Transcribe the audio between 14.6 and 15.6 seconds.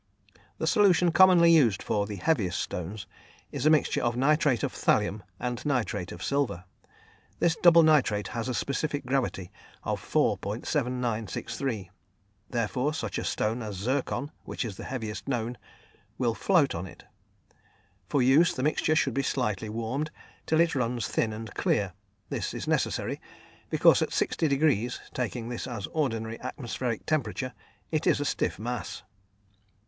is the heaviest known,